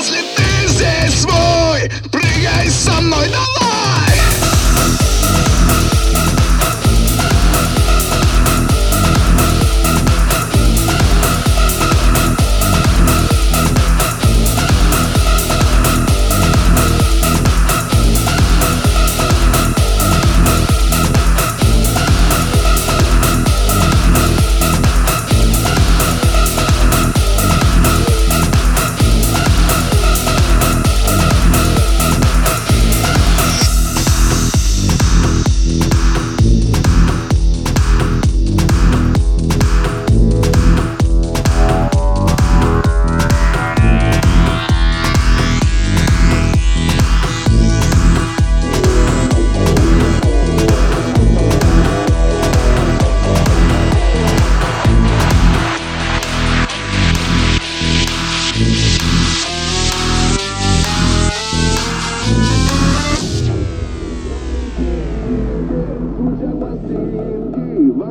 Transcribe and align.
Если 0.00 0.22
ты 0.34 0.68
здесь 0.68 1.20
свой, 1.20 1.90
прыгай 2.10 2.70
со 2.70 3.02
мной, 3.02 3.28
давай 3.28 3.69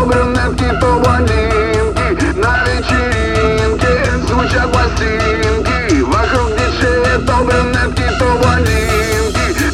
То 0.00 0.06
брюнетки, 0.06 0.64
На 2.36 2.64
вечеринке 2.64 3.92
звучат 4.26 4.72
пластинки. 4.72 6.00
Вокруг 6.00 6.48
диджея 6.56 7.18
то 7.18 7.44
брюнетки, 7.44 8.06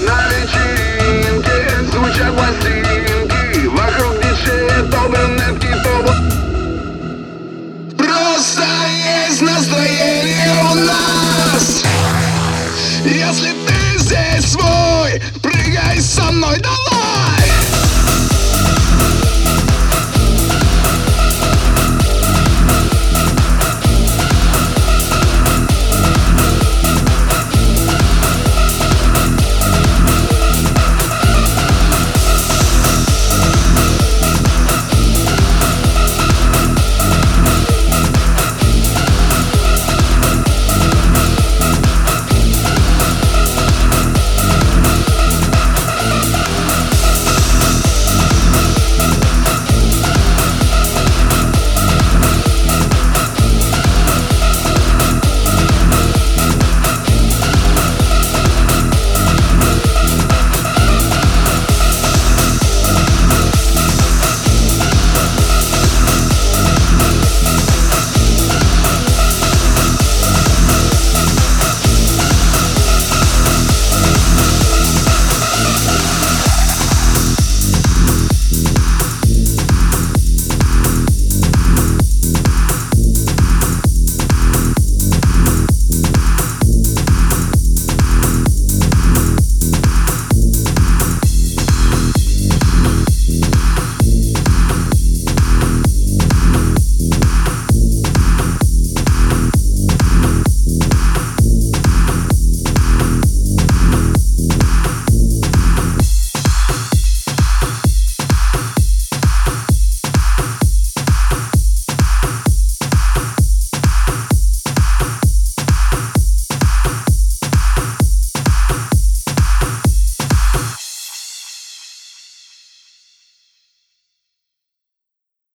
На 0.05 0.19
вечеринке 0.28 1.56
звучат 1.93 2.34
пластинки. 2.34 3.69
Вокруг 3.69 4.14
диджея 4.20 4.82
то 4.90 5.08
брюнетки, 5.08 5.73
Просто 7.96 8.64
есть 9.28 9.43
настроение 9.43 10.55
у 10.73 10.75
нас. 10.75 11.84
Если 13.05 13.52
ты 13.64 13.99
здесь 13.99 14.50
свой, 14.50 15.23
прыгай 15.40 16.00
со 16.00 16.32
мной, 16.32 16.58
давай! 16.58 16.96